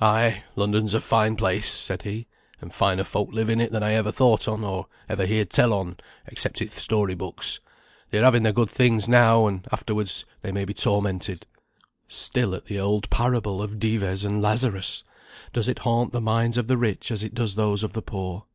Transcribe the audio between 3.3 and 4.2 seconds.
live in it than I ever